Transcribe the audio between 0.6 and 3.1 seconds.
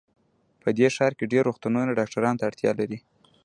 په دې ښار کې ډېر روغتونونه ډاکټرانو ته اړتیا لري